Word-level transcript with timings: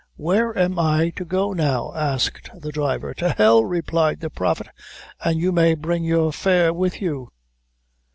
"Where 0.15 0.57
am 0.57 0.79
I 0.79 1.11
to 1.11 1.23
go 1.23 1.53
now?" 1.53 1.93
asked 1.95 2.49
the 2.59 2.71
driver. 2.71 3.13
"To 3.13 3.29
hell!" 3.33 3.63
replied 3.65 4.19
the 4.19 4.31
Prophet, 4.31 4.65
"an 5.23 5.37
you 5.37 5.51
may 5.51 5.75
bring 5.75 6.03
your 6.03 6.31
fare 6.33 6.73
with 6.73 7.03
you." 7.03 7.29